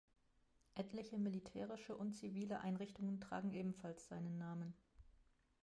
Etliche 0.73 1.19
militärische 1.19 1.95
und 1.95 2.13
zivile 2.13 2.59
Einrichtungen 2.61 3.19
tragen 3.21 3.51
ebenfalls 3.53 4.07
seinen 4.07 4.39
Namen. 4.39 4.73